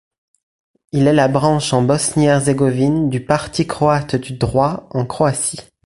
[0.93, 5.59] Il est la branche en Bosnie-Herzégovine du Parti croate du Droit en Croatie.